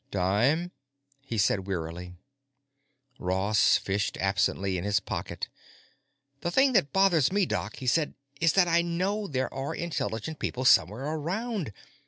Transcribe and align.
"Dime?" 0.09 0.71
he 1.27 1.37
said 1.37 1.67
wearily. 1.67 2.15
Ross 3.19 3.77
fished 3.77 4.17
absently 4.17 4.75
in 4.75 4.83
his 4.83 4.99
pocket. 4.99 5.47
"The 6.39 6.49
thing 6.49 6.73
that 6.73 6.91
bothers 6.91 7.31
me, 7.31 7.45
Doc," 7.45 7.75
he 7.75 7.85
said, 7.85 8.15
"is 8.39 8.53
that 8.53 8.67
I 8.67 8.81
know 8.81 9.27
there 9.27 9.53
are 9.53 9.75
intelligent 9.75 10.39
people 10.39 10.65
somewhere 10.65 11.05
around. 11.05 11.71